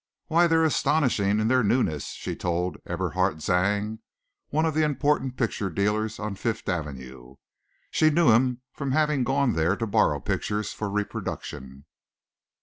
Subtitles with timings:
[0.29, 3.99] "Why, they're astonishing in their newness," she told Eberhard Zang,
[4.49, 7.35] one of the important picture dealers on Fifth Avenue.
[7.91, 11.85] She knew him from having gone there to borrow pictures for reproduction.